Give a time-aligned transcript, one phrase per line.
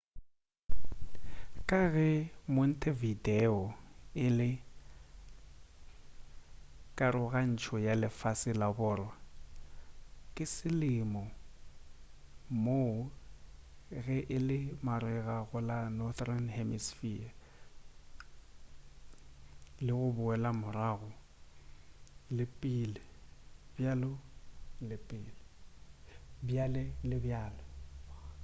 [1.69, 2.09] ka ge
[2.55, 3.57] montevideo
[4.25, 4.49] e le
[6.97, 9.13] karogantšho ya lefase ya borwa
[10.35, 11.23] ke selemo
[12.63, 12.95] moo
[14.05, 17.29] ge e le marega go la northern hemispher
[19.85, 21.09] le go boela morago
[22.37, 23.01] le pele
[26.45, 27.63] bjale le bjale